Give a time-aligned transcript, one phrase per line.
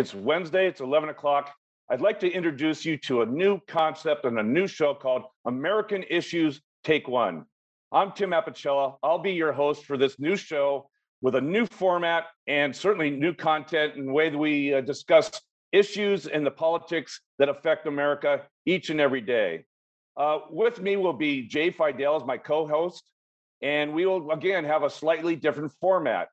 [0.00, 1.52] It's Wednesday, it's 11 o'clock.
[1.90, 6.04] I'd like to introduce you to a new concept and a new show called American
[6.08, 7.44] Issues Take One.
[7.92, 8.96] I'm Tim Apicella.
[9.02, 10.88] I'll be your host for this new show
[11.20, 15.30] with a new format and certainly new content and way that we uh, discuss
[15.70, 19.66] issues and the politics that affect America each and every day.
[20.16, 23.04] Uh, with me will be Jay Fidel as my co-host,
[23.60, 26.28] and we will again have a slightly different format.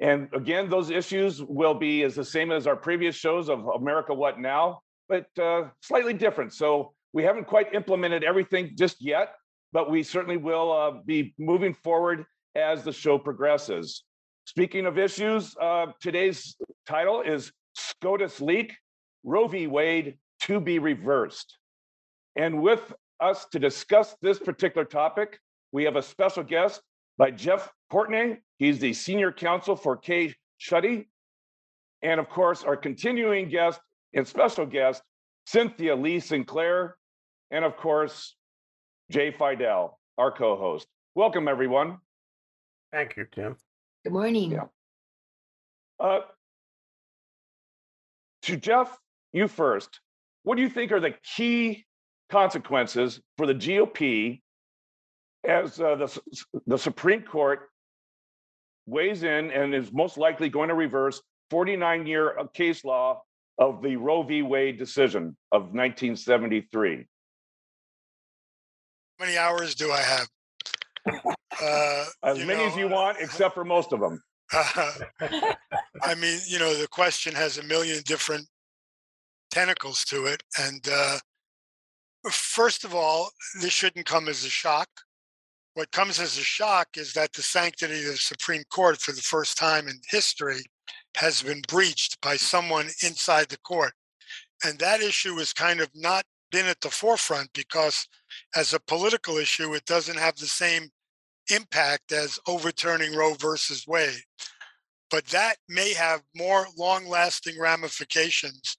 [0.00, 4.12] And again, those issues will be as the same as our previous shows of America
[4.12, 6.52] What Now, but uh, slightly different.
[6.52, 9.34] So we haven't quite implemented everything just yet,
[9.72, 12.24] but we certainly will uh, be moving forward
[12.56, 14.04] as the show progresses.
[14.46, 18.74] Speaking of issues, uh, today's title is SCOTUS leak,
[19.22, 19.66] Roe v.
[19.66, 21.56] Wade to be reversed.
[22.36, 25.38] And with us to discuss this particular topic,
[25.72, 26.82] we have a special guest
[27.16, 28.38] by Jeff Portnoy.
[28.58, 31.06] He's the senior counsel for Cades Schutte.
[32.02, 33.80] And of course, our continuing guest
[34.14, 35.02] and special guest,
[35.46, 36.96] Cynthia Lee Sinclair.
[37.50, 38.34] And of course,
[39.10, 40.86] Jay Fidel, our co host.
[41.14, 41.98] Welcome, everyone.
[42.92, 43.56] Thank you, Tim.
[44.04, 44.52] Good morning.
[44.52, 44.64] Yeah.
[45.98, 46.20] Uh,
[48.42, 48.96] to Jeff,
[49.32, 50.00] you first.
[50.42, 51.86] What do you think are the key
[52.30, 54.42] consequences for the GOP
[55.46, 56.20] as uh, the,
[56.66, 57.68] the Supreme Court
[58.86, 63.22] weighs in and is most likely going to reverse 49 year case law
[63.58, 64.42] of the Roe v.
[64.42, 67.06] Wade decision of 1973?
[69.18, 70.28] How many hours do I have?
[71.62, 74.20] Uh, as many know, as you want, except for most of them.
[74.52, 74.90] Uh,
[76.02, 78.46] I mean, you know, the question has a million different
[79.50, 80.42] tentacles to it.
[80.58, 81.18] And uh,
[82.30, 84.88] first of all, this shouldn't come as a shock.
[85.74, 89.20] What comes as a shock is that the sanctity of the Supreme Court, for the
[89.20, 90.62] first time in history,
[91.16, 93.92] has been breached by someone inside the court.
[94.64, 98.06] And that issue has kind of not been at the forefront because,
[98.54, 100.90] as a political issue, it doesn't have the same
[101.50, 104.22] impact as overturning Roe versus Wade.
[105.10, 108.78] But that may have more long lasting ramifications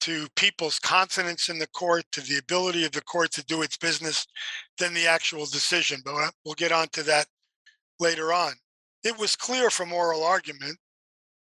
[0.00, 3.76] to people's confidence in the court, to the ability of the court to do its
[3.76, 4.26] business
[4.78, 6.00] than the actual decision.
[6.04, 7.26] But we'll get on to that
[8.00, 8.52] later on.
[9.04, 10.76] It was clear from oral argument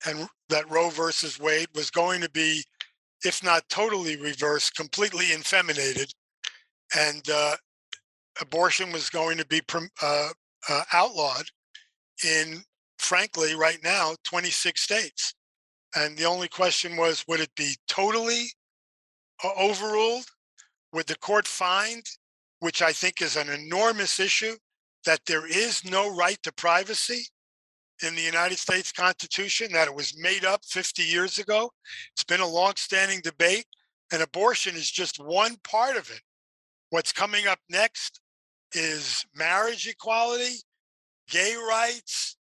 [0.06, 2.64] and that Roe versus Wade was going to be,
[3.24, 6.12] if not totally reversed, completely infeminated.
[6.98, 7.56] And uh,
[8.42, 9.62] abortion was going to be
[10.02, 10.30] uh,
[10.70, 11.46] uh, outlawed
[12.24, 12.62] in,
[13.00, 15.34] frankly, right now, 26 states.
[15.96, 18.46] And the only question was would it be totally
[19.44, 20.26] uh, overruled?
[20.94, 22.04] Would the court find,
[22.60, 24.56] which I think is an enormous issue,
[25.06, 27.26] that there is no right to privacy
[28.04, 31.72] in the United States Constitution, that it was made up 50 years ago?
[32.14, 33.66] It's been a long-standing debate,
[34.12, 36.22] and abortion is just one part of it.
[36.90, 38.22] What's coming up next
[38.74, 40.58] is marriage equality,
[41.30, 42.38] gay rights,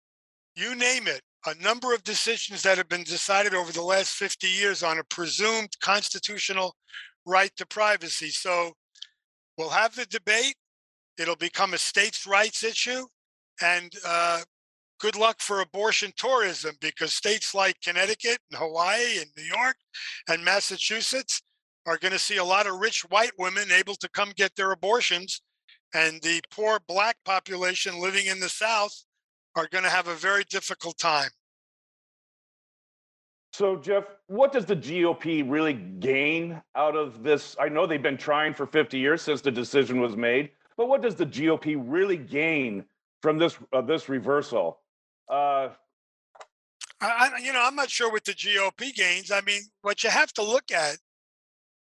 [0.55, 4.47] you name it a number of decisions that have been decided over the last 50
[4.47, 6.75] years on a presumed constitutional
[7.25, 8.29] right to privacy.
[8.29, 8.73] So
[9.57, 10.55] we'll have the debate.
[11.19, 13.05] It'll become a states' rights issue.
[13.61, 14.41] And uh,
[14.99, 19.75] good luck for abortion tourism because states like Connecticut and Hawaii and New York
[20.29, 21.41] and Massachusetts
[21.87, 24.71] are going to see a lot of rich white women able to come get their
[24.71, 25.41] abortions.
[25.93, 28.93] And the poor black population living in the South
[29.55, 31.29] are going to have a very difficult time.
[33.53, 37.55] So, Jeff, what does the GOP really gain out of this?
[37.59, 41.01] I know they've been trying for 50 years since the decision was made, but what
[41.01, 42.85] does the GOP really gain
[43.21, 44.79] from this uh, this reversal?
[45.29, 45.69] Uh,
[47.01, 49.31] I, you know, I'm not sure what the GOP gains.
[49.31, 50.97] I mean, what you have to look at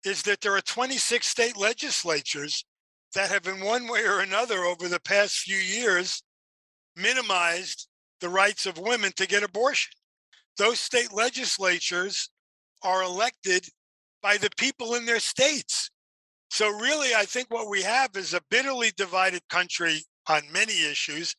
[0.05, 2.65] is that there are 26 state legislatures
[3.15, 6.23] that have, in one way or another, over the past few years,
[7.01, 7.89] minimized
[8.21, 9.93] the rights of women to get abortion.
[10.59, 12.29] Those state legislatures
[12.83, 13.67] are elected
[14.23, 15.91] by the people in their states.
[16.51, 21.35] So, really, I think what we have is a bitterly divided country on many issues,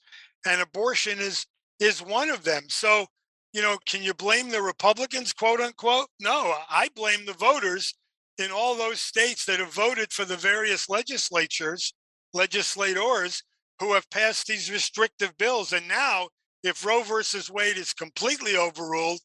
[0.45, 1.45] and abortion is
[1.79, 2.63] is one of them.
[2.69, 3.07] So,
[3.53, 6.07] you know, can you blame the Republicans, quote unquote?
[6.19, 7.93] No, I blame the voters
[8.37, 11.93] in all those states that have voted for the various legislatures,
[12.33, 13.43] legislators
[13.81, 15.73] who have passed these restrictive bills.
[15.73, 16.29] And now,
[16.63, 19.19] if Roe versus Wade is completely overruled,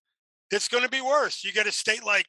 [0.51, 1.45] it's going to be worse.
[1.45, 2.27] You get a state like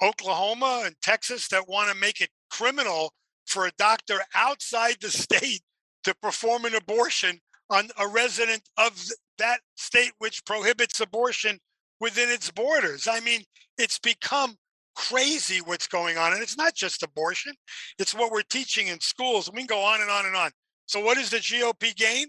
[0.00, 3.12] Oklahoma and Texas that want to make it criminal
[3.46, 5.60] for a doctor outside the state
[6.04, 9.04] to perform an abortion on a resident of
[9.38, 11.58] that state which prohibits abortion
[11.98, 13.08] within its borders.
[13.10, 13.42] I mean,
[13.76, 14.54] it's become
[14.94, 16.32] crazy what's going on.
[16.32, 17.54] And it's not just abortion,
[17.98, 19.50] it's what we're teaching in schools.
[19.50, 20.52] We can go on and on and on.
[20.86, 22.26] So, what does the GOP gain?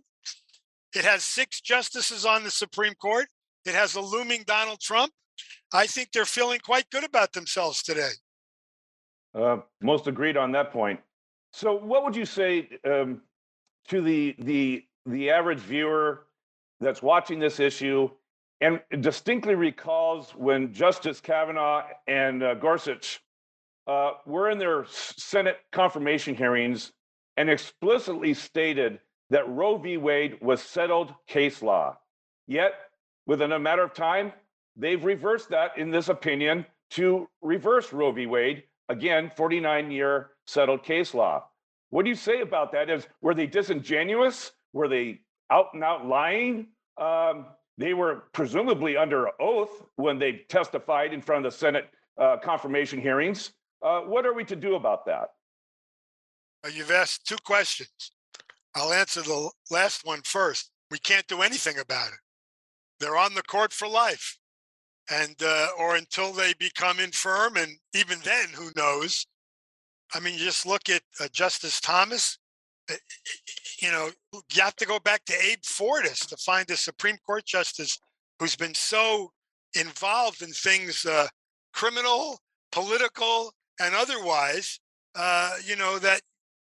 [0.96, 3.28] It has six justices on the Supreme Court,
[3.66, 5.12] it has a looming Donald Trump.
[5.74, 8.12] I think they're feeling quite good about themselves today.
[9.36, 11.00] Uh, most agreed on that point.
[11.54, 13.22] So, what would you say um,
[13.90, 16.26] to the the the average viewer
[16.80, 18.10] that's watching this issue
[18.62, 23.22] and distinctly recalls when Justice Kavanaugh and uh, Gorsuch
[23.86, 26.92] uh, were in their Senate confirmation hearings
[27.38, 29.00] and explicitly stated
[29.30, 29.98] that Roe v.
[29.98, 31.98] Wade was settled case law.
[32.48, 32.74] Yet,
[33.26, 34.34] within a matter of time,
[34.76, 38.26] they've reversed that in this opinion to reverse Roe v.
[38.26, 41.46] Wade, again, 49 year settled case law.
[41.90, 42.90] What do you say about that?
[42.90, 44.52] Is were they disingenuous?
[44.74, 46.68] Were they out and out lying?
[47.00, 47.46] Um,
[47.78, 53.00] they were presumably under oath when they testified in front of the Senate uh, confirmation
[53.00, 53.52] hearings.
[53.82, 55.30] Uh, what are we to do about that?
[56.74, 58.12] You've asked two questions.
[58.76, 60.72] I'll answer the last one first.
[60.92, 62.20] We can't do anything about it.
[63.00, 64.38] They're on the court for life.
[65.10, 67.56] And, uh, or until they become infirm.
[67.58, 69.26] And even then, who knows?
[70.14, 72.38] I mean, you just look at uh, Justice Thomas.
[72.92, 72.96] uh,
[73.82, 77.46] You know, you have to go back to Abe Fortas to find a Supreme Court
[77.46, 78.00] justice
[78.40, 79.32] who's been so
[79.76, 81.28] involved in things uh,
[81.74, 82.40] criminal,
[82.72, 84.80] political, and otherwise,
[85.16, 86.22] uh, you know, that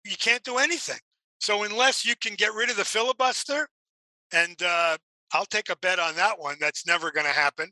[0.04, 1.00] you can't do anything.
[1.40, 3.68] So unless you can get rid of the filibuster,
[4.34, 4.98] and uh,
[5.34, 7.70] I'll take a bet on that one, that's never going to happen.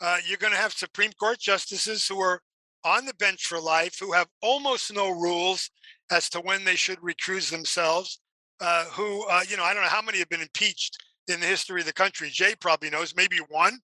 [0.00, 2.40] Uh, you're going to have Supreme Court justices who are
[2.84, 5.70] on the bench for life, who have almost no rules
[6.10, 8.20] as to when they should recuse themselves.
[8.60, 10.96] Uh, who, uh, you know, I don't know how many have been impeached
[11.28, 12.28] in the history of the country.
[12.30, 13.78] Jay probably knows, maybe one,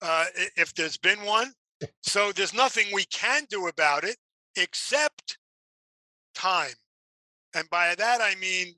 [0.00, 0.24] uh,
[0.56, 1.52] if there's been one.
[2.02, 4.16] So there's nothing we can do about it
[4.56, 5.38] except
[6.34, 6.72] time.
[7.54, 8.74] And by that, I mean,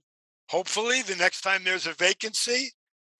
[0.48, 2.70] hopefully, the next time there's a vacancy,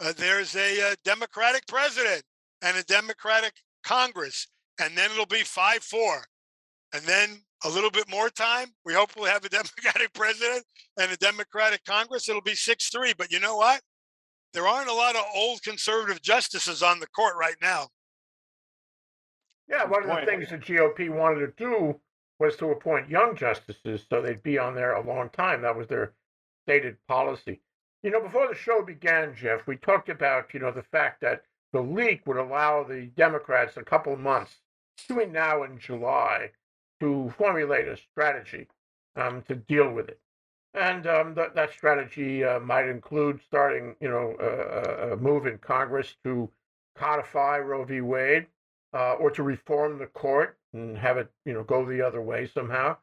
[0.00, 2.22] uh, there's a, uh Democratic president
[2.62, 3.52] and a Democratic
[3.84, 4.48] Congress,
[4.80, 6.24] and then it'll be 5 4.
[6.94, 10.64] And then a little bit more time, we hope we'll have a Democratic president
[10.98, 12.28] and a Democratic Congress.
[12.28, 13.14] It'll be 6 3.
[13.16, 13.80] But you know what?
[14.52, 17.88] There aren't a lot of old conservative justices on the court right now.
[19.68, 22.00] Yeah, one of the things the GOP wanted to do
[22.38, 25.62] was to appoint young justices so they'd be on there a long time.
[25.62, 26.12] That was their
[26.64, 27.60] stated policy.
[28.02, 31.42] You know, before the show began, Jeff, we talked about, you know, the fact that
[31.72, 34.56] the leak would allow the Democrats a couple of months
[34.96, 36.50] between now and July
[37.00, 38.68] to formulate a strategy
[39.16, 40.20] um, to deal with it.
[40.74, 45.58] And um, that that strategy uh, might include starting, you know, a- a move in
[45.58, 46.50] Congress to
[46.94, 48.00] codify Roe v.
[48.02, 48.46] Wade
[48.92, 52.46] uh, or to reform the court and have it, you know, go the other way
[52.46, 52.96] somehow,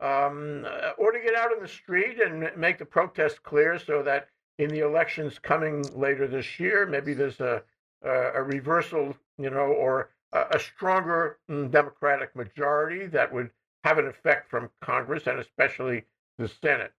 [0.00, 4.02] um, uh, or to get out in the street and make the protest clear so
[4.02, 4.28] that
[4.58, 7.62] in the elections coming later this year, maybe there's a
[8.02, 13.50] a, a reversal, you know, or a, a stronger mm, Democratic majority that would
[13.84, 16.04] have an effect from Congress and especially
[16.38, 16.92] the Senate.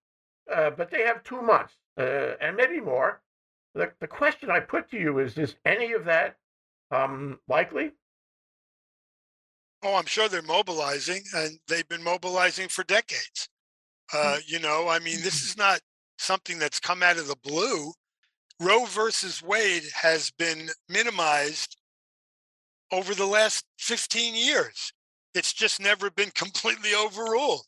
[0.52, 3.20] Uh, but they have two months uh, and maybe more.
[3.74, 6.38] The, the question I put to you is: Is any of that
[6.90, 7.92] um, likely?
[9.82, 13.48] Oh, I'm sure they're mobilizing, and they've been mobilizing for decades.
[14.12, 15.80] Uh, you know, I mean, this is not
[16.18, 17.92] something that's come out of the blue.
[18.60, 21.76] Roe versus Wade has been minimized
[22.90, 24.92] over the last 15 years.
[25.34, 27.64] It's just never been completely overruled.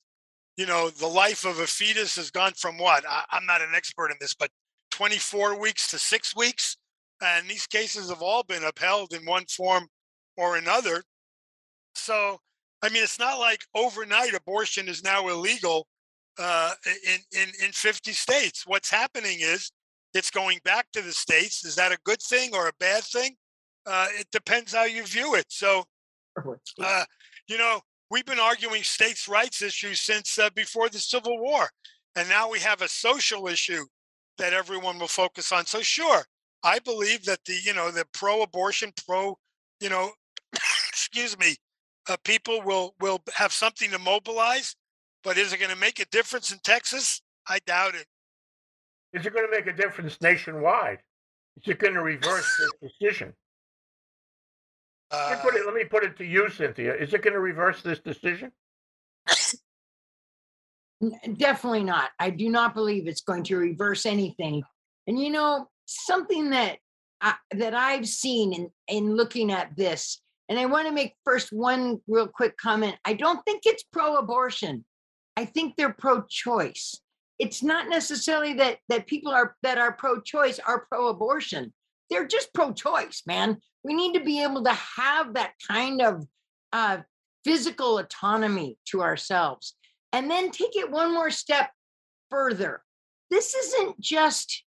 [0.57, 3.05] You know, the life of a fetus has gone from what?
[3.09, 4.51] I, I'm not an expert in this, but
[4.91, 6.77] 24 weeks to six weeks.
[7.23, 9.87] And these cases have all been upheld in one form
[10.37, 11.03] or another.
[12.01, 12.39] So,
[12.83, 15.87] I mean, it's not like overnight abortion is now illegal
[16.39, 16.73] uh,
[17.07, 18.65] in, in, in 50 states.
[18.67, 19.71] What's happening is
[20.15, 21.65] it's going back to the states.
[21.65, 23.37] Is that a good thing or a bad thing?
[23.87, 25.47] Uh, it depends how you view it.
[25.49, 25.85] So,
[26.83, 27.05] uh,
[27.49, 27.81] you know,
[28.11, 31.69] we've been arguing states' rights issues since uh, before the Civil War.
[32.17, 33.85] And now we have a social issue
[34.39, 35.67] that everyone will focus on.
[35.67, 36.25] So, sure,
[36.65, 39.39] I believe that the, you know, the pro abortion, pro,
[39.81, 40.11] you know,
[40.89, 41.57] excuse me,
[42.09, 44.77] uh, people will will have something to mobilize.
[45.23, 47.21] But is it going to make a difference in Texas?
[47.47, 48.07] I doubt it.
[49.13, 50.99] Is it going to make a difference nationwide?
[51.61, 53.35] Is it going to reverse this decision?
[55.13, 56.95] Let me, Uh, put it, let me put it to you, Cynthia.
[56.95, 58.53] Is it going to reverse this decision?
[61.37, 62.11] Definitely not.
[62.19, 64.63] I do not believe it's going to reverse anything.
[65.07, 66.79] And you know, something that
[67.21, 71.53] uh, that I've seen in in looking at this, and I want to make first
[71.53, 72.97] one real quick comment.
[73.05, 74.85] I don't think it's pro-abortion.
[75.37, 77.01] I think they're pro-choice.
[77.39, 81.73] It's not necessarily that that people are that are pro-choice are pro-abortion.
[82.11, 83.59] They're just pro-choice, man.
[83.85, 86.27] We need to be able to have that kind of
[86.73, 86.99] uh,
[87.45, 89.75] physical autonomy to ourselves,
[90.13, 91.71] and then take it one more step
[92.29, 92.83] further.
[93.31, 94.65] This isn't just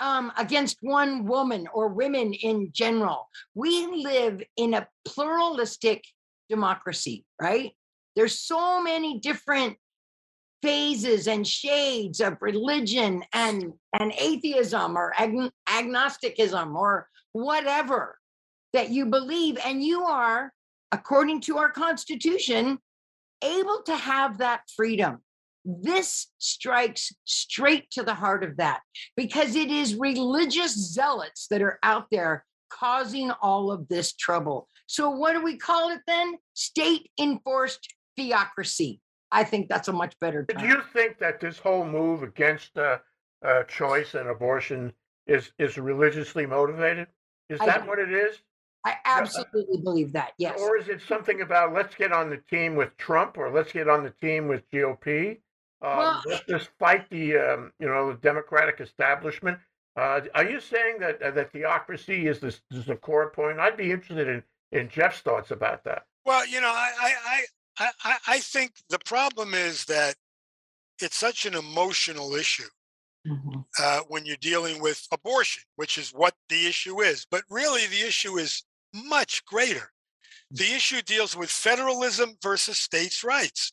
[0.00, 3.28] um, against one woman or women in general.
[3.54, 6.04] We live in a pluralistic
[6.48, 7.72] democracy, right?
[8.16, 9.76] There's so many different
[10.62, 18.18] phases and shades of religion and and atheism or ag- agnosticism or whatever
[18.72, 20.52] that you believe and you are
[20.90, 22.76] according to our constitution
[23.42, 25.18] able to have that freedom
[25.68, 28.80] this strikes straight to the heart of that
[29.16, 34.66] because it is religious zealots that are out there causing all of this trouble.
[34.86, 36.36] So, what do we call it then?
[36.54, 39.00] State enforced theocracy.
[39.30, 40.62] I think that's a much better term.
[40.62, 42.98] Do you think that this whole move against uh,
[43.44, 44.92] uh, choice and abortion
[45.26, 47.08] is is religiously motivated?
[47.50, 48.38] Is that what it is?
[48.86, 50.32] I absolutely believe that.
[50.38, 50.58] Yes.
[50.58, 53.88] Or is it something about let's get on the team with Trump or let's get
[53.88, 55.38] on the team with GOP?
[55.82, 59.58] Um, Well, fight the um, you know the Democratic establishment.
[59.96, 63.58] Uh, are you saying that uh, that theocracy is this is the core point?
[63.60, 64.42] I'd be interested in
[64.72, 66.04] in Jeff's thoughts about that.
[66.24, 67.42] Well, you know, I, I,
[67.78, 70.14] I, I, I- think the problem is that
[71.00, 72.68] it's such an emotional issue
[73.26, 73.64] Mhm.
[73.78, 77.26] uh, when you're dealing with abortion, which is what the issue is.
[77.30, 79.92] But really, the issue is much greater.
[80.50, 83.72] The issue deals with federalism versus states' rights.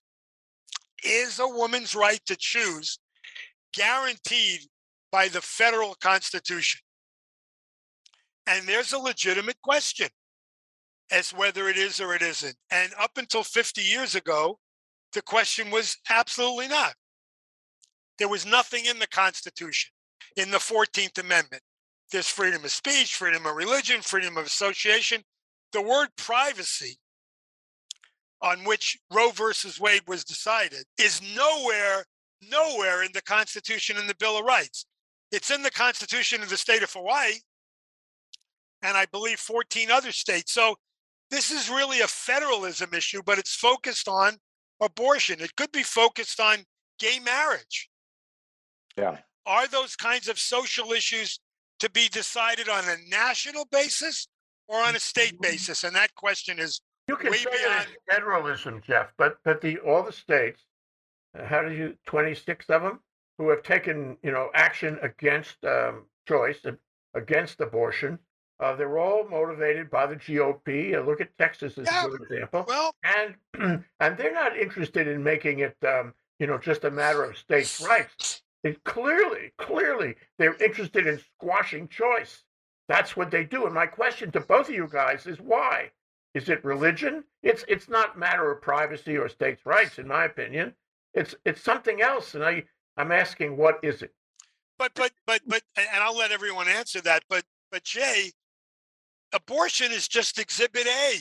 [1.04, 3.00] Is a woman's right to choose
[3.74, 4.62] guaranteed
[5.12, 6.82] by the federal constitution?
[8.48, 10.08] And there's a legitimate question
[11.12, 12.56] as whether it is or it isn't.
[12.72, 14.60] And up until 50 years ago,
[15.14, 16.94] the question was absolutely not.
[18.18, 19.92] There was nothing in the Constitution,
[20.38, 21.62] in the 14th Amendment.
[22.12, 25.22] There's freedom of speech, freedom of religion, freedom of association.
[25.74, 26.98] The word privacy,
[28.42, 32.06] on which Roe versus Wade was decided, is nowhere,
[32.42, 34.86] nowhere in the Constitution and the Bill of Rights.
[35.32, 37.34] It's in the Constitution of the state of Hawaii,
[38.82, 40.52] and I believe 14 other states.
[40.52, 40.76] So
[41.32, 44.38] this is really a federalism issue, but it's focused on
[44.82, 45.42] abortion.
[45.42, 46.60] It could be focused on
[47.00, 47.90] gay marriage.
[48.98, 49.18] Yeah.
[49.46, 51.40] Are those kinds of social issues
[51.80, 54.28] to be decided on a national basis
[54.68, 55.52] or on a state mm-hmm.
[55.52, 55.84] basis?
[55.84, 59.78] And that question is You can Way say beyond- it's federalism, Jeff, but but the
[59.80, 60.62] all the states,
[61.36, 63.00] how do you twenty six of them
[63.38, 66.60] who have taken you know action against um, choice
[67.14, 68.18] against abortion,
[68.60, 70.96] uh, they're all motivated by the GOP.
[70.96, 72.06] Uh, look at Texas as Yeah.
[72.06, 73.36] a good example, well, and
[74.00, 77.82] and they're not interested in making it um, you know just a matter of states'
[77.82, 78.42] rights.
[78.64, 82.44] It clearly, clearly, they're interested in squashing choice.
[82.88, 83.66] That's what they do.
[83.66, 85.92] And my question to both of you guys is why?
[86.36, 87.24] Is it religion?
[87.42, 90.76] It's it's not matter of privacy or states' rights, in my opinion.
[91.16, 92.64] It's it's something else, and I
[92.98, 94.14] I'm asking what is it?
[94.78, 97.24] but but but but and I'll let everyone answer that.
[97.30, 98.32] But but Jay,
[99.34, 101.16] abortion is just exhibit A.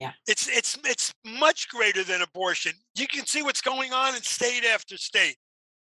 [0.00, 0.12] Yeah.
[0.26, 2.72] It's it's it's much greater than abortion.
[2.94, 5.36] You can see what's going on in state after state.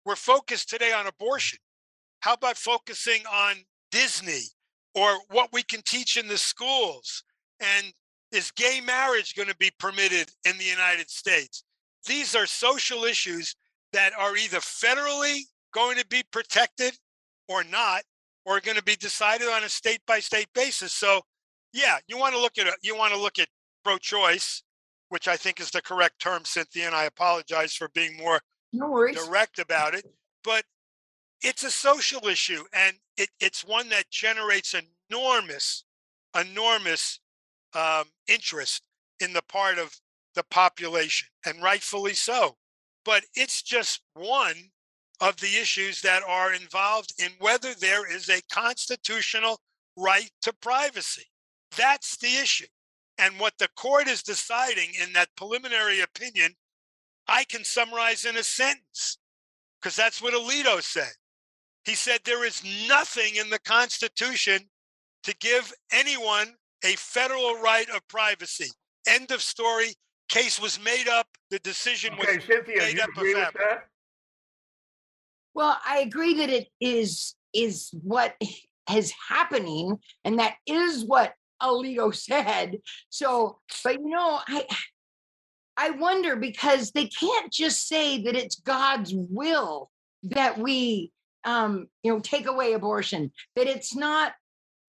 [0.05, 1.59] We're focused today on abortion.
[2.21, 3.55] How about focusing on
[3.91, 4.43] Disney
[4.93, 7.24] or what we can teach in the schools?
[7.62, 7.93] And
[8.31, 11.63] is gay marriage going to be permitted in the United States?
[12.05, 13.55] These are social issues
[13.93, 15.41] that are either federally
[15.74, 16.98] going to be protected
[17.48, 18.03] or not,
[18.45, 20.93] or going to be decided on a state by state basis.
[20.93, 21.21] So,
[21.74, 23.48] yeah, you want to look at a, you want to look at
[23.83, 24.63] pro-choice,
[25.09, 28.39] which I think is the correct term, Cynthia, and I apologize for being more
[28.71, 29.15] No worries.
[29.15, 30.05] direct about it,
[30.43, 30.63] but
[31.41, 34.75] it's a social issue and it, it's one that generates
[35.09, 35.86] enormous,
[36.39, 37.19] enormous
[37.73, 38.83] um, interest
[39.19, 39.95] in the part of
[40.35, 42.55] the population, and rightfully so.
[43.05, 44.71] But it's just one
[45.21, 49.59] of the issues that are involved in whether there is a constitutional
[49.97, 51.25] right to privacy.
[51.77, 52.67] That's the issue.
[53.17, 56.55] And what the court is deciding in that preliminary opinion
[57.29, 59.19] I can summarize in a sentence
[59.79, 61.11] because that's what Alito said.
[61.85, 64.69] He said there is nothing in the Constitution
[65.23, 68.69] to give anyone a federal right of privacy.
[69.07, 69.93] End of story.
[70.29, 71.27] Case was made up.
[71.50, 73.86] The decision was Okay, Cynthia, made you up agree with that?
[75.55, 78.36] Well, I agree that it is is what
[78.95, 82.77] is happening and that is what alito said
[83.09, 84.65] so but you know i
[85.77, 89.89] i wonder because they can't just say that it's god's will
[90.24, 91.12] that we
[91.43, 94.33] um you know take away abortion that it's not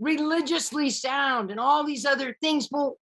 [0.00, 2.99] religiously sound and all these other things well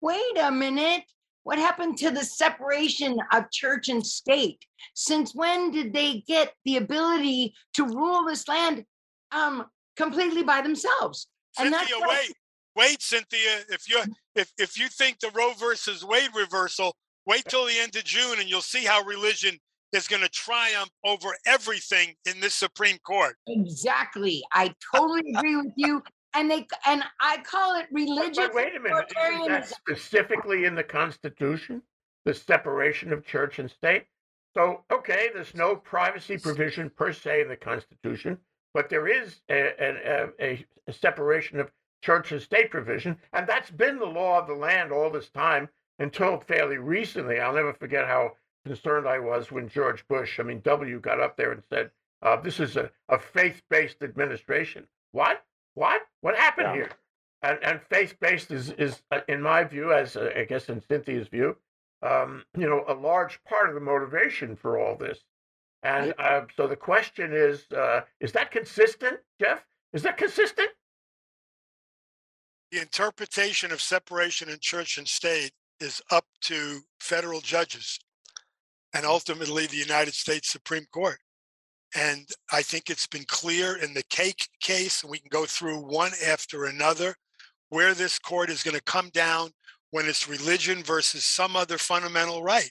[0.00, 1.02] wait a minute
[1.44, 4.64] what happened to the separation of church and state?
[4.94, 8.84] Since when did they get the ability to rule this land
[9.32, 11.28] um, completely by themselves?
[11.58, 12.32] And Cynthia, that's wait,
[12.76, 13.60] wait, Cynthia.
[13.68, 14.02] If you
[14.34, 16.94] if if you think the Roe versus Wade reversal,
[17.26, 19.58] wait till the end of June, and you'll see how religion
[19.92, 23.36] is going to triumph over everything in this Supreme Court.
[23.46, 24.42] Exactly.
[24.52, 26.02] I totally agree with you
[26.34, 28.36] and they and I call it religious.
[28.36, 31.82] But wait a minute, isn't that specifically in the Constitution,
[32.24, 34.04] the separation of church and state?
[34.54, 38.38] So okay, there's no privacy provision per se in the Constitution,
[38.74, 41.70] but there is a, a, a, a separation of
[42.02, 45.68] church and state provision, and that's been the law of the land all this time
[45.98, 47.40] until fairly recently.
[47.40, 48.32] I'll never forget how
[48.64, 51.90] concerned I was when George Bush, I mean W, got up there and said,
[52.22, 55.44] uh, "This is a, a faith-based administration." What?
[55.74, 56.02] what?
[56.20, 56.74] What happened yeah.
[56.74, 56.90] here?
[57.42, 60.80] And, and faith based is, is, uh, in my view, as uh, I guess in
[60.80, 61.56] Cynthia's view,
[62.02, 65.18] um, you know, a large part of the motivation for all this.
[65.82, 69.64] And uh, so the question is, uh, is that consistent, Jeff?
[69.92, 70.68] Is that consistent?
[72.70, 75.50] The interpretation of separation in church and state
[75.80, 77.98] is up to federal judges
[78.94, 81.18] and ultimately the United States Supreme Court.
[81.94, 85.78] And I think it's been clear in the cake case, and we can go through
[85.78, 87.14] one after another,
[87.68, 89.50] where this court is going to come down
[89.90, 92.70] when it's religion versus some other fundamental right.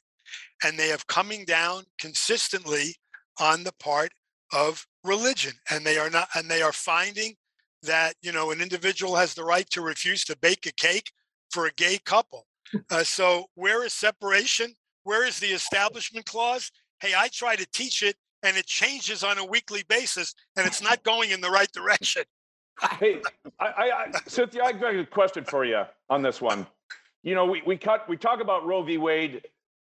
[0.64, 2.96] And they have coming down consistently
[3.40, 4.12] on the part
[4.54, 5.54] of religion.
[5.70, 7.36] And they are not, and they are finding
[7.84, 11.12] that, you know, an individual has the right to refuse to bake a cake
[11.52, 12.48] for a gay couple.
[12.90, 14.74] Uh, so where is separation?
[15.12, 16.72] Where is the establishment clause?
[17.02, 20.82] Hey, I try to teach it and it changes on a weekly basis and it's
[20.82, 22.24] not going in the right direction.
[22.98, 23.22] hey,
[23.60, 26.66] I, I, Cynthia, I've got a question for you on this one.
[27.24, 28.98] You know, we, we cut we talk about Roe v.
[28.98, 29.46] Wade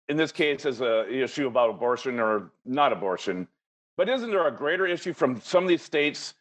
[0.10, 3.48] in this case as a issue about abortion or not abortion,
[3.96, 6.34] but isn't there a greater issue from some of these states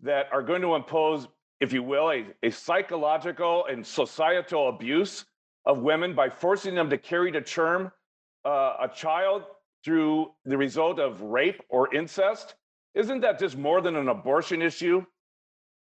[0.00, 1.28] that are going to impose,
[1.60, 5.26] if you will, a, a psychological and societal abuse
[5.66, 7.92] of women by forcing them to carry to term
[8.44, 9.44] uh, a child
[9.84, 12.54] through the result of rape or incest?
[12.94, 15.04] Isn't that just more than an abortion issue?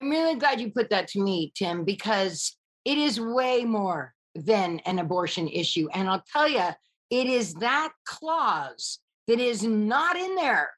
[0.01, 4.80] I'm really glad you put that to me, Tim, because it is way more than
[4.86, 5.88] an abortion issue.
[5.93, 6.69] And I'll tell you,
[7.10, 10.71] it is that clause that is not in there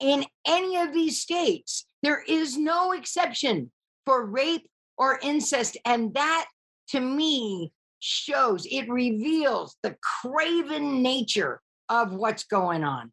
[0.00, 1.86] in any of these states.
[2.02, 3.70] There is no exception
[4.06, 5.76] for rape or incest.
[5.84, 6.46] And that
[6.90, 13.12] to me shows, it reveals the craven nature of what's going on.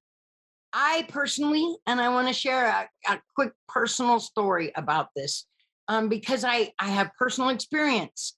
[0.73, 5.45] I personally, and I want to share a, a, quick personal story about this
[5.87, 8.37] um, because I, I have personal experience.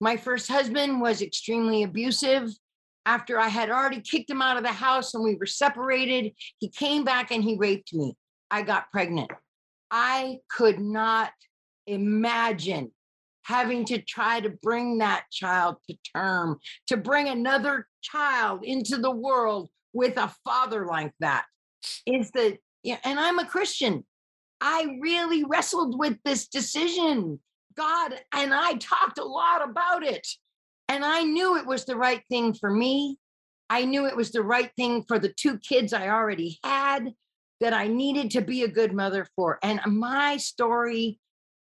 [0.00, 2.50] My first husband was extremely abusive.
[3.04, 6.68] After I had already kicked him out of the house and we were separated, he
[6.68, 8.14] came back and he raped me.
[8.48, 9.32] I got pregnant.
[9.90, 11.32] I could not
[11.88, 12.92] imagine
[13.44, 19.10] having to try to bring that child to term, to bring another child into the
[19.10, 21.44] world with a father like that
[22.06, 22.58] is that,
[23.04, 24.04] and I'm a Christian.
[24.60, 27.40] I really wrestled with this decision.
[27.76, 30.26] God and I talked a lot about it.
[30.88, 33.18] And I knew it was the right thing for me.
[33.70, 37.12] I knew it was the right thing for the two kids I already had
[37.60, 39.58] that I needed to be a good mother for.
[39.62, 41.18] And my story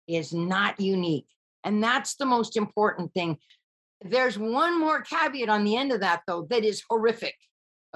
[0.07, 1.27] is not unique.
[1.65, 3.39] And that's the most important thing.
[4.03, 7.35] There's one more caveat on the end of that, though, that is horrific.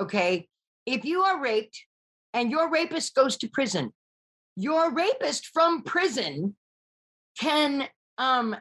[0.01, 0.49] Okay.
[0.85, 1.79] If you are raped
[2.35, 3.93] and your rapist goes to prison,
[4.57, 6.57] your rapist from prison
[7.39, 8.57] can um,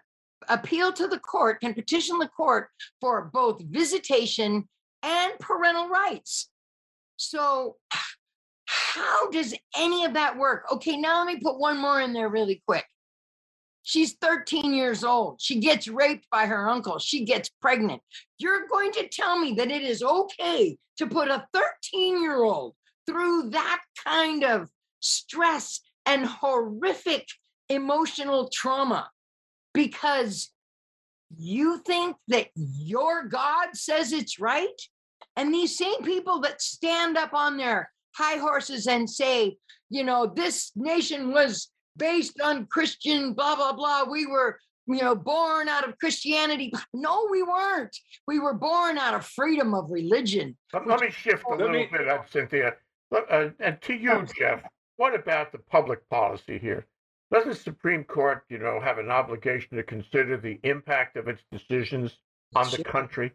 [0.50, 2.68] appeal to the court, can petition the court
[3.00, 4.68] for both visitation
[5.04, 6.50] and parental rights.
[7.18, 7.78] So,
[8.66, 10.66] how does any of that work?
[10.72, 12.86] Okay, now let me put one more in there really quick.
[13.84, 15.42] She's 13 years old.
[15.42, 17.00] She gets raped by her uncle.
[17.00, 18.02] She gets pregnant.
[18.38, 22.76] You're going to tell me that it is okay to put a 13 year old
[23.08, 27.28] through that kind of stress and horrific
[27.70, 29.10] emotional trauma
[29.74, 30.52] because
[31.38, 34.82] you think that your God says it's right?
[35.36, 39.58] And these same people that stand up on their high horses and say,
[39.90, 44.06] you know, this nation was based on Christian blah blah blah.
[44.10, 46.72] We were you know born out of Christianity.
[46.94, 47.96] No, we weren't.
[48.28, 50.58] We were born out of freedom of religion.
[50.74, 52.76] Let, let me shift a little me- bit, uh, Cynthia.
[53.10, 54.64] Look, uh, and to you, Jeff,
[54.98, 56.86] what about the public policy here?
[57.32, 61.42] Doesn't the Supreme Court, you know, have an obligation to consider the impact of its
[61.52, 62.18] decisions
[62.56, 63.32] on the country?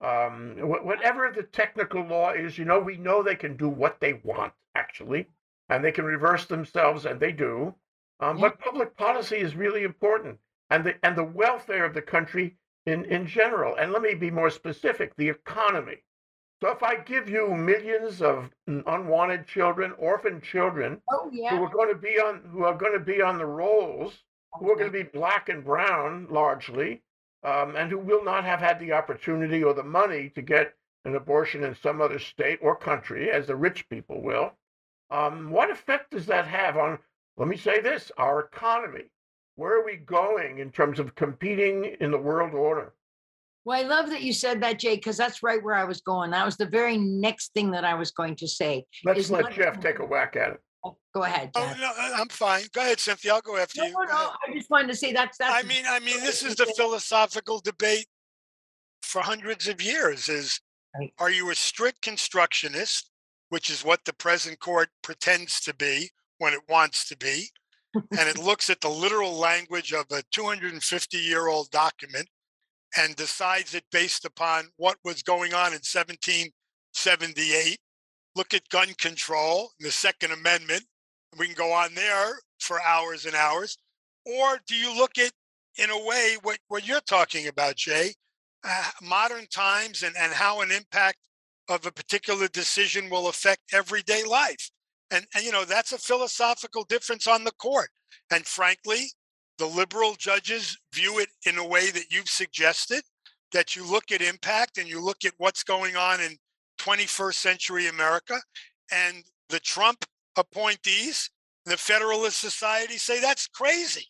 [0.00, 3.98] Um, wh- whatever the technical law is, you know, we know they can do what
[4.00, 5.26] they want, actually,
[5.68, 7.74] and they can reverse themselves, and they do.
[8.20, 8.48] Um, Yeah.
[8.48, 10.38] But public policy is really important,
[10.70, 13.74] and the and the welfare of the country in in general.
[13.76, 16.02] And let me be more specific: the economy.
[16.62, 21.88] So if I give you millions of unwanted children, orphan children, Oh who are going
[21.90, 24.24] to be on who are going to be on the rolls,
[24.54, 27.02] who are going to be black and brown largely,
[27.42, 30.74] um, and who will not have had the opportunity or the money to get
[31.04, 34.52] an abortion in some other state or country, as the rich people will.
[35.10, 36.98] Um, what effect does that have on?
[37.36, 39.04] Let me say this: our economy.
[39.56, 42.92] Where are we going in terms of competing in the world order?
[43.64, 46.30] Well, I love that you said that, Jay, because that's right where I was going.
[46.30, 48.84] That was the very next thing that I was going to say.
[49.04, 50.60] Let's Is let not- Jeff take a whack at it.
[50.84, 51.50] Oh, Go ahead.
[51.56, 52.64] Oh, no, I- I'm fine.
[52.72, 53.32] Go ahead, Cynthia.
[53.34, 53.92] I'll go after No, you.
[53.92, 54.32] no, no.
[54.46, 55.52] I just wanted to say that's that's.
[55.64, 58.06] I mean, I mean, this is the philosophical debate
[59.02, 60.60] for hundreds of years is
[60.98, 61.12] Right.
[61.18, 63.10] are you a strict constructionist,
[63.48, 67.48] which is what the present court pretends to be when it wants to be,
[67.94, 72.28] and it looks at the literal language of a 250 year old document
[72.96, 77.78] and decides it based upon what was going on in 1778.
[78.34, 80.84] Look at gun control, the Second Amendment.
[81.38, 83.76] We can go on there for hours and hours.
[84.24, 85.32] Or do you look at,
[85.78, 88.14] in a way, what, what you're talking about, Jay,
[88.64, 91.18] uh, modern times and, and how an impact
[91.68, 94.70] of a particular decision will affect everyday life?
[95.10, 97.90] And, and, you know, that's a philosophical difference on the court.
[98.30, 99.06] And frankly,
[99.58, 103.02] the liberal judges view it in a way that you've suggested
[103.52, 106.36] that you look at impact and you look at what's going on in
[106.80, 108.40] 21st century America.
[108.92, 110.04] And the Trump
[110.36, 111.30] appointees,
[111.64, 114.06] the Federalist Society say that's crazy.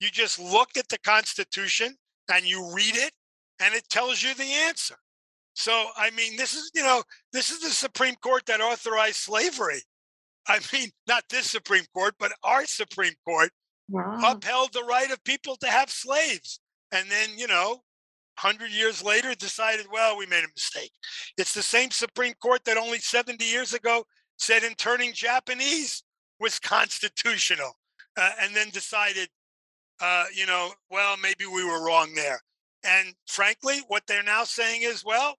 [0.00, 1.94] You just look at the Constitution
[2.32, 3.12] and you read it,
[3.60, 4.96] and it tells you the answer.
[5.54, 9.82] So, I mean, this is, you know, this is the Supreme Court that authorized slavery.
[10.48, 13.50] I mean, not this Supreme Court, but our Supreme Court
[13.88, 14.32] Wow.
[14.32, 16.60] upheld the right of people to have slaves.
[16.92, 17.82] And then, you know,
[18.40, 20.92] 100 years later decided, well, we made a mistake.
[21.36, 24.04] It's the same Supreme Court that only 70 years ago
[24.38, 26.02] said interning Japanese
[26.40, 27.72] was constitutional
[28.16, 29.28] uh, and then decided,
[30.00, 32.40] uh, you know, well, maybe we were wrong there.
[32.84, 35.36] And frankly, what they're now saying is, well,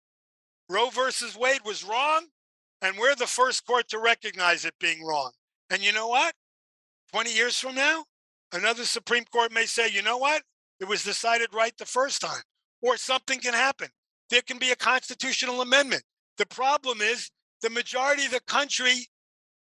[0.70, 2.28] Roe versus Wade was wrong,
[2.84, 5.32] and we're the first court to recognize it being wrong.
[5.69, 6.36] And you know what?
[7.13, 8.04] 20 years from now,
[8.52, 10.43] another Supreme Court may say, you know what?
[10.80, 12.43] It was decided right the first time,
[12.82, 13.88] or something can happen.
[14.30, 16.04] There can be a constitutional amendment.
[16.38, 19.08] The problem is the majority of the country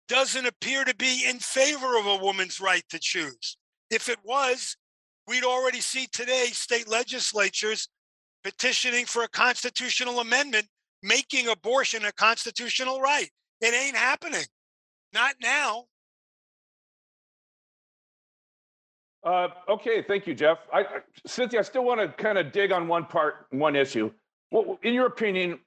[0.07, 3.57] doesn't appear to be in favor of a woman's right to choose.
[3.89, 4.77] If it was,
[5.27, 7.89] we'd already see today state legislatures
[8.43, 10.67] petitioning for a constitutional amendment
[11.03, 13.29] making abortion a constitutional right.
[13.61, 14.43] It ain't happening.
[15.13, 15.85] Not now.
[19.23, 20.59] Uh, okay, thank you, Jeff.
[20.73, 20.85] I, I-
[21.27, 24.11] Cynthia, I still want to kind of dig on one part, one issue.
[24.83, 25.59] In your opinion,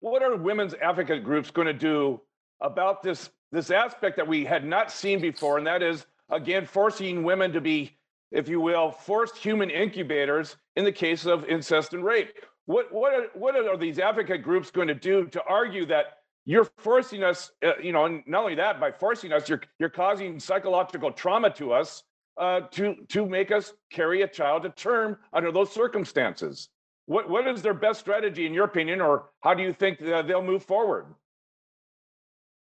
[0.00, 2.20] what are women's advocate groups going to do
[2.60, 7.22] about this this aspect that we had not seen before, and that is again forcing
[7.22, 7.96] women to be,
[8.32, 12.32] if you will, forced human incubators in the case of incest and rape?
[12.66, 16.68] What what are, what are these advocate groups going to do to argue that you're
[16.78, 20.38] forcing us, uh, you know, and not only that, by forcing us, you're you're causing
[20.38, 22.02] psychological trauma to us
[22.36, 26.68] uh, to to make us carry a child to term under those circumstances.
[27.06, 30.42] What what is their best strategy in your opinion, or how do you think they'll
[30.42, 31.06] move forward?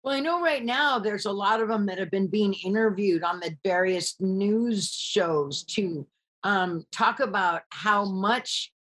[0.02, 3.22] Well, I know right now there's a lot of them that have been being interviewed
[3.22, 6.06] on the various news shows to
[6.42, 8.72] um, talk about how much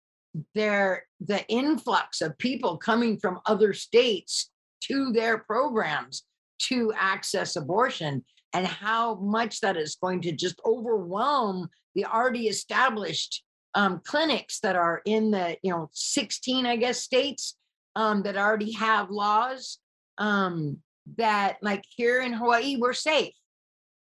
[0.55, 6.25] their the influx of people coming from other states to their programs
[6.59, 13.45] to access abortion and how much that is going to just overwhelm the already established
[13.75, 17.57] um, clinics that are in the you know 16 i guess states
[17.97, 19.79] um, that already have laws
[20.19, 20.79] um,
[21.17, 23.35] that like here in hawaii we're safe.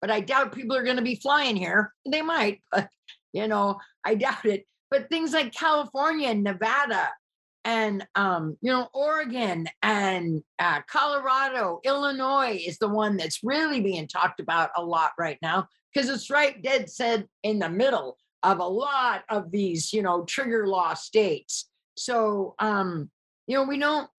[0.01, 1.93] But i doubt people are going to be flying here.
[2.09, 2.89] They might but
[3.31, 7.09] you know i doubt it but things like california and nevada
[7.65, 14.07] and um, you know, Oregon and uh, Colorado, Illinois is the one that's really being
[14.07, 18.59] talked about a lot right now because it's right dead said in the middle of
[18.59, 21.69] a lot of these, you know, trigger law states.
[21.95, 23.09] So, um,
[23.47, 24.09] you know, we don't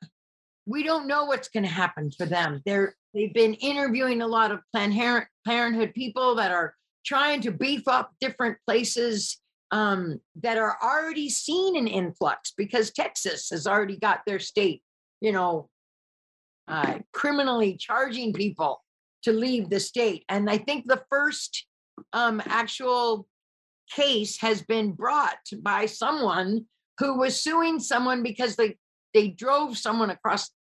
[0.67, 2.63] we don't know what's going to happen for them.
[2.65, 4.95] They're they've been interviewing a lot of Planned
[5.47, 9.43] Parenthood people that are trying to beef up different places
[9.75, 14.83] um, that are already seen an influx because Texas has already got their state,
[15.21, 15.69] you know,
[16.69, 18.85] uh, criminally charging people
[19.25, 20.25] to leave the state.
[20.29, 21.67] And I think the first
[22.13, 23.27] um, actual
[23.91, 26.67] case has been brought by someone
[27.01, 28.77] who was suing someone because they
[29.13, 30.51] they drove someone across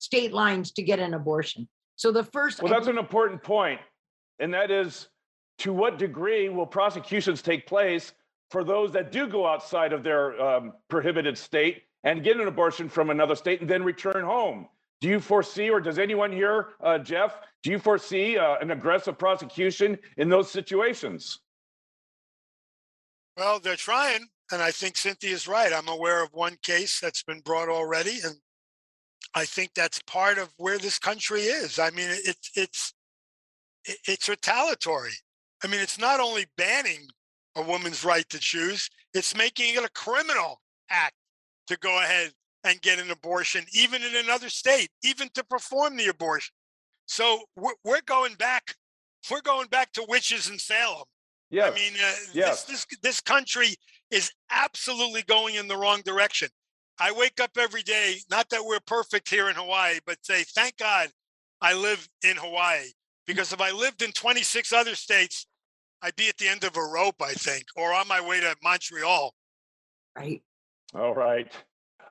[0.00, 1.68] state lines to get an abortion.
[1.94, 3.80] So the first Well, that's an important point,
[4.40, 5.08] And that is
[5.58, 8.12] to what degree will prosecutions take place
[8.54, 12.88] for those that do go outside of their um, prohibited state and get an abortion
[12.88, 14.68] from another state and then return home?
[15.00, 19.18] Do you foresee, or does anyone here, uh, Jeff, do you foresee uh, an aggressive
[19.18, 21.40] prosecution in those situations?
[23.36, 25.72] Well, they're trying, and I think Cynthia's right.
[25.72, 28.36] I'm aware of one case that's been brought already, and
[29.34, 31.80] I think that's part of where this country is.
[31.80, 32.94] I mean, it's it's
[33.84, 35.14] it's retaliatory.
[35.64, 37.08] I mean, it's not only banning
[37.56, 41.14] a woman's right to choose, it's making it a criminal act
[41.68, 42.32] to go ahead
[42.64, 46.52] and get an abortion, even in another state, even to perform the abortion.
[47.06, 48.74] So we're, we're going back.
[49.30, 51.04] We're going back to witches in Salem.
[51.50, 51.68] Yeah.
[51.68, 52.64] I mean, uh, yes.
[52.64, 53.74] this, this this country
[54.10, 56.48] is absolutely going in the wrong direction.
[56.98, 60.76] I wake up every day, not that we're perfect here in Hawaii, but say, thank
[60.76, 61.08] God
[61.60, 62.86] I live in Hawaii.
[63.26, 65.46] Because if I lived in 26 other states,
[66.04, 68.54] I'd be at the end of a rope, I think, or on my way to
[68.62, 69.34] Montreal.
[70.14, 70.42] Right.
[70.94, 71.50] All right.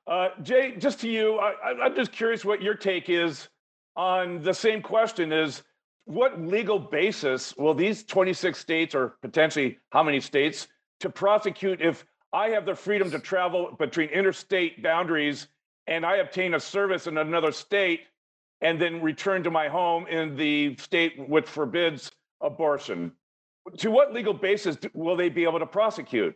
[0.07, 1.53] Uh, Jay, just to you, I,
[1.83, 3.49] I'm just curious what your take is
[3.95, 5.61] on the same question is
[6.05, 10.67] what legal basis will these 26 states or potentially how many states
[10.99, 12.03] to prosecute if
[12.33, 15.47] I have the freedom to travel between interstate boundaries
[15.85, 18.01] and I obtain a service in another state
[18.59, 23.11] and then return to my home in the state which forbids abortion.
[23.77, 26.35] To what legal basis will they be able to prosecute?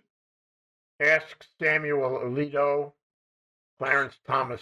[1.02, 2.94] Ask Samuel Alito,
[3.78, 4.62] Clarence Thomas.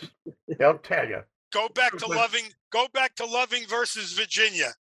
[0.59, 1.21] They'll tell you.
[1.53, 2.45] Go back to Loving.
[2.71, 4.73] Go back to Loving versus Virginia.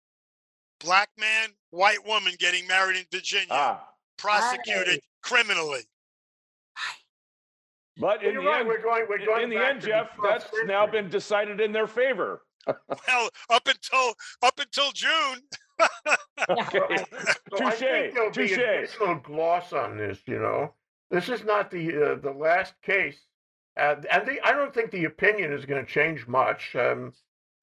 [0.83, 3.87] Black man, white woman getting married in Virginia, ah.
[4.17, 5.03] prosecuted right.
[5.21, 5.81] criminally.
[7.97, 8.59] But in the right.
[8.59, 10.65] end, we're going, we're going in the end, Jeff, that's century.
[10.67, 12.41] now been decided in their favor.
[12.67, 15.41] well, up until up until June.
[16.49, 17.05] okay.
[17.49, 17.61] so Touche.
[17.61, 18.55] I think there'll Touche.
[18.55, 20.19] be additional gloss on this.
[20.25, 20.73] You know,
[21.11, 23.17] this is not the uh, the last case,
[23.77, 26.75] uh, and the, I don't think the opinion is going to change much.
[26.75, 27.13] Um,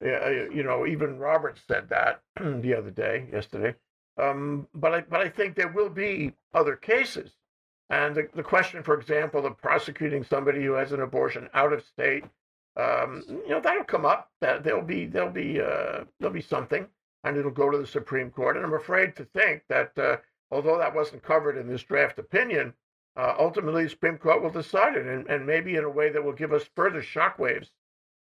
[0.03, 2.21] uh, you know, even Roberts said that
[2.61, 3.75] the other day, yesterday.
[4.21, 7.31] Um, but I but I think there will be other cases.
[7.89, 11.83] And the, the question, for example, of prosecuting somebody who has an abortion out of
[11.83, 12.23] state,
[12.77, 14.31] um, you know, that'll come up.
[14.41, 16.87] That there'll be there'll be uh, there'll be something,
[17.23, 18.57] and it'll go to the Supreme Court.
[18.57, 20.17] And I'm afraid to think that uh,
[20.51, 22.73] although that wasn't covered in this draft opinion,
[23.15, 26.23] uh, ultimately the Supreme Court will decide it, and, and maybe in a way that
[26.23, 27.69] will give us further shockwaves.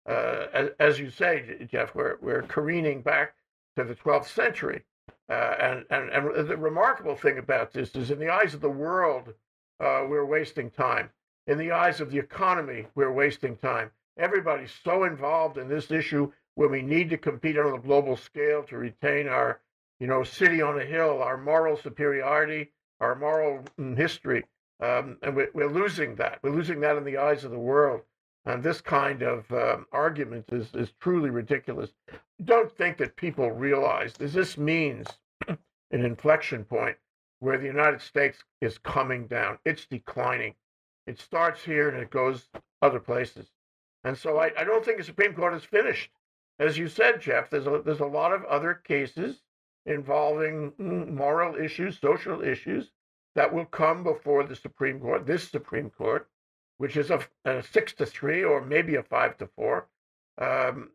[0.08, 3.36] Uh, as, as, you say, Jeff, we're we're careening back
[3.78, 4.84] to the 12th century,
[5.30, 8.70] uh, and, and and the remarkable thing about this is, in the eyes of the
[8.70, 9.34] world,
[9.80, 11.10] uh, we're wasting time.
[11.48, 13.92] In the eyes of the economy, we're wasting time.
[14.18, 18.64] Everybody's so involved in this issue when we need to compete on a global scale
[18.64, 19.60] to retain our,
[20.00, 24.46] you know, city on a hill, our moral superiority, our moral mm, history.
[24.80, 26.40] Um, and we're, we're, losing that.
[26.42, 28.02] We're losing that in the eyes of the world.
[28.46, 31.92] And this kind of um, argument is, is truly ridiculous.
[32.44, 34.34] Don't think that people realize this.
[34.34, 35.08] This means
[35.48, 35.58] an
[35.92, 36.98] inflection point
[37.40, 39.58] where the United States is coming down.
[39.66, 40.56] It's declining.
[41.08, 42.50] It starts here and it goes
[42.82, 43.48] other places.
[44.04, 46.10] And so I, I don't think the Supreme Court is finished.
[46.64, 49.42] As you said, Jeff, there's a, there's a lot of other cases
[49.86, 52.92] involving mm, moral issues, social issues
[53.36, 56.28] that will come before the Supreme Court, this Supreme Court,
[56.78, 59.88] which is a, a six to three or maybe a five to four,
[60.40, 60.90] um,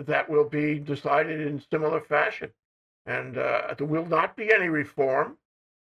[0.00, 2.50] that will be decided in similar fashion.
[3.06, 5.36] And uh, there will not be any reform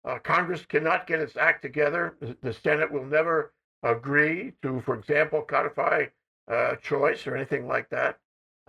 [0.05, 2.15] uh, Congress cannot get its act together.
[2.41, 6.05] The Senate will never agree to, for example, codify
[6.49, 8.17] uh, choice or anything like that.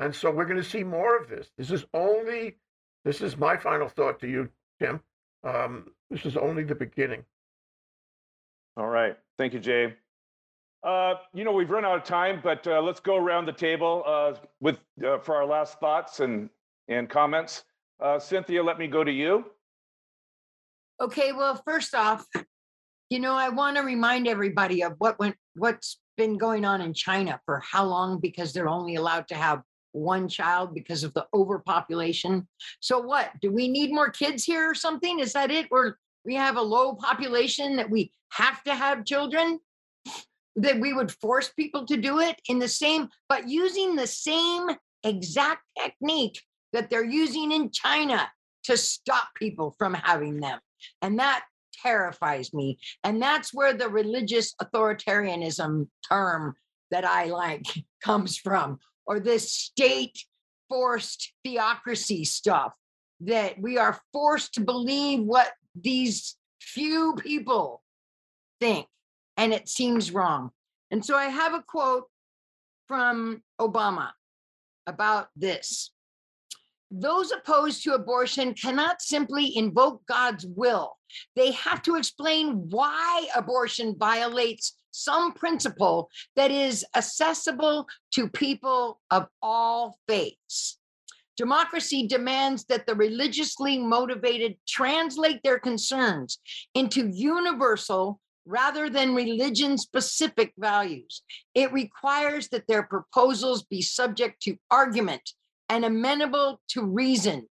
[0.00, 1.50] And so we're going to see more of this.
[1.58, 2.56] This is only,
[3.04, 4.48] this is my final thought to you,
[4.80, 5.00] Tim.
[5.44, 7.22] Um, this is only the beginning.
[8.78, 9.16] All right.
[9.36, 9.94] Thank you, Jay.
[10.82, 14.02] Uh, you know, we've run out of time, but uh, let's go around the table
[14.06, 16.48] uh, with uh, for our last thoughts and
[16.88, 17.64] and comments.
[18.02, 19.44] Uh, Cynthia, let me go to you.
[20.98, 22.24] Okay, well, first off,
[23.10, 26.94] you know, I want to remind everybody of what went, what's been going on in
[26.94, 29.60] China for how long because they're only allowed to have
[29.92, 32.46] one child because of the overpopulation.
[32.80, 33.30] So what?
[33.40, 35.20] Do we need more kids here or something?
[35.20, 35.66] Is that it?
[35.70, 39.60] Or we have a low population that we have to have children?
[40.56, 44.68] That we would force people to do it in the same, but using the same
[45.04, 46.40] exact technique
[46.72, 48.30] that they're using in China
[48.64, 50.58] to stop people from having them.
[51.02, 51.44] And that
[51.82, 52.78] terrifies me.
[53.04, 56.54] And that's where the religious authoritarianism term
[56.90, 57.66] that I like
[58.02, 58.78] comes from,
[59.10, 60.24] or this state
[60.68, 62.72] forced theocracy stuff
[63.22, 67.82] that we are forced to believe what these few people
[68.60, 68.86] think.
[69.36, 70.50] And it seems wrong.
[70.92, 72.04] And so I have a quote
[72.86, 74.10] from Obama
[74.86, 75.90] about this.
[76.92, 80.96] Those opposed to abortion cannot simply invoke God's will.
[81.34, 89.26] They have to explain why abortion violates some principle that is accessible to people of
[89.42, 90.78] all faiths.
[91.36, 96.38] Democracy demands that the religiously motivated translate their concerns
[96.74, 101.22] into universal rather than religion specific values.
[101.54, 105.22] It requires that their proposals be subject to argument
[105.68, 107.46] and amenable to reason.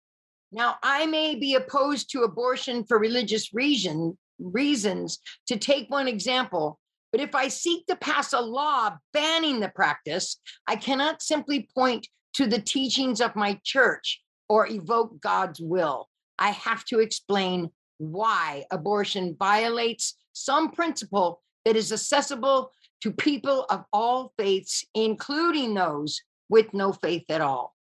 [0.52, 5.19] Now, I may be opposed to abortion for religious reason, reasons.
[5.48, 6.80] To take one example,
[7.15, 10.36] but if I seek to pass a law banning the practice,
[10.67, 16.10] I cannot simply point to the teachings of my church or evoke God's will.
[16.39, 23.86] I have to explain why abortion violates some principle that is accessible to people of
[23.93, 27.78] all faiths, including those with no faith at all.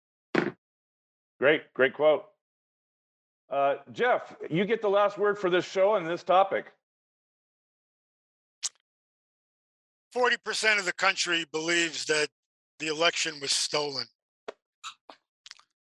[1.39, 2.23] Great, great quote.
[3.51, 6.73] Uh, Jeff, you get the last word for this show and this topic.
[10.15, 12.29] 40% of the country believes that
[12.79, 14.05] the election was stolen.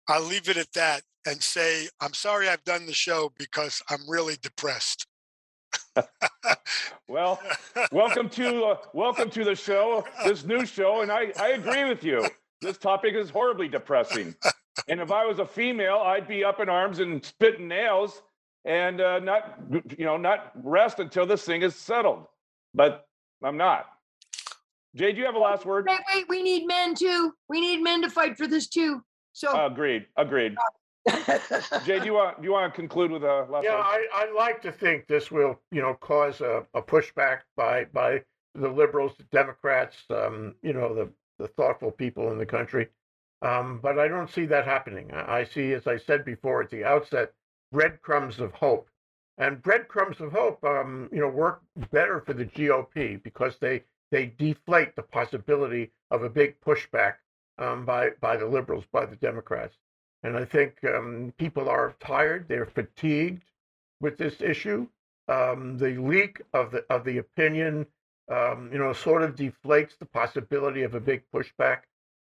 [0.08, 4.10] I'll leave it at that and say, I'm sorry I've done the show because I'm
[4.10, 5.08] really depressed.
[7.08, 7.40] well,
[7.92, 12.04] welcome to uh, welcome to the show, this new show, and I, I agree with
[12.04, 12.26] you.
[12.62, 14.36] This topic is horribly depressing
[14.88, 18.22] and if I was a female, I'd be up in arms and spitting nails
[18.66, 19.60] and uh, not,
[19.98, 22.26] you know, not rest until this thing is settled.
[22.74, 23.06] But
[23.44, 23.88] I'm not.
[24.96, 25.86] Jay, do you have a last word?
[25.88, 27.34] Wait, wait, we need men too.
[27.48, 29.02] We need men to fight for this too.
[29.34, 30.56] So agreed, agreed.
[31.86, 33.64] Jay, do you want do you want to conclude with a last?
[33.64, 37.86] Yeah, I, I like to think this will, you know, cause a, a pushback by
[37.86, 38.22] by
[38.54, 42.88] the liberals, the Democrats, um, you know, the the thoughtful people in the country.
[43.42, 45.12] Um, but I don't see that happening.
[45.12, 47.34] I see, as I said before at the outset,
[47.72, 48.88] breadcrumbs of hope.
[49.38, 54.28] And breadcrumbs of hope, um, you know, work better for the GOP because they they
[54.38, 57.16] deflate the possibility of a big pushback
[57.58, 59.78] um, by by the liberals, by the Democrats.
[60.24, 63.44] And I think um, people are tired; they're fatigued
[64.00, 64.88] with this issue.
[65.28, 67.88] Um, the leak of the of the opinion,
[68.30, 71.82] um, you know, sort of deflates the possibility of a big pushback.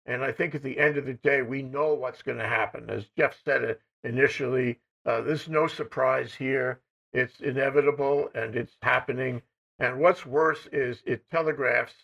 [0.07, 2.89] And I think at the end of the day, we know what's going to happen.
[2.91, 6.81] As Jeff said it initially, uh, there's no surprise here.
[7.13, 9.43] It's inevitable and it's happening.
[9.81, 11.95] And what's worse is it telegraphs,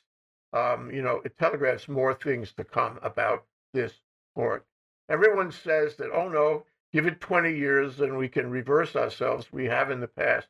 [0.52, 3.92] um, you know, it telegraphs more things to come about this
[4.34, 4.66] court.
[5.08, 9.52] Everyone says that, oh no, give it 20 years and we can reverse ourselves.
[9.52, 10.48] We have in the past.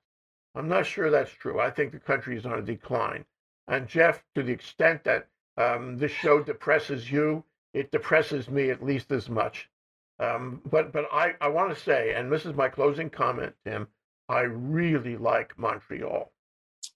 [0.55, 1.61] I'm not sure that's true.
[1.61, 3.26] I think the country is on a decline.
[3.68, 7.44] And Jeff, to the extent that um, this show depresses you.
[7.72, 9.70] It depresses me at least as much.
[10.18, 13.88] Um, but but I, I want to say, and this is my closing comment, Tim,
[14.28, 16.32] I really like Montreal.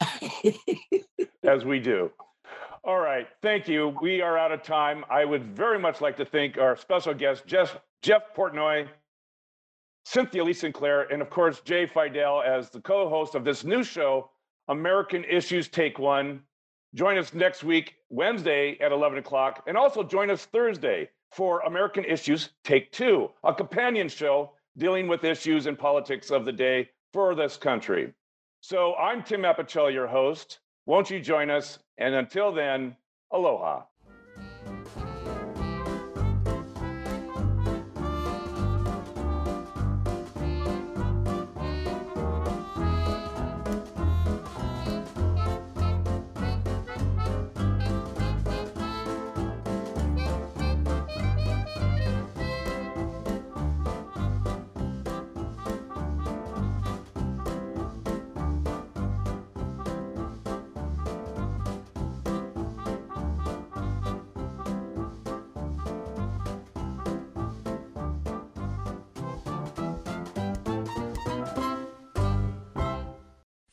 [1.45, 2.11] As we do.
[2.85, 3.27] All right.
[3.43, 3.97] Thank you.
[4.01, 5.05] We are out of time.
[5.11, 8.89] I would very much like to thank our special guest, Jeff, Jeff Portnoy,
[10.05, 13.85] Cynthia Lee Sinclair, and of course, Jay Fidell as the co host of this new
[13.85, 14.31] show,
[14.69, 16.41] American Issues Take One.
[16.95, 22.05] Join us next week, Wednesday at 11 o'clock, and also join us Thursday for American
[22.05, 27.35] Issues Take Two, a companion show dealing with issues and politics of the day for
[27.35, 28.13] this country.
[28.63, 30.61] So I'm Tim Apicella, your host.
[30.85, 31.79] Won't you join us?
[31.97, 32.95] And until then,
[33.33, 33.85] aloha.